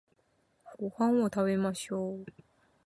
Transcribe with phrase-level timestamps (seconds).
[0.79, 2.25] ご飯を食べましょう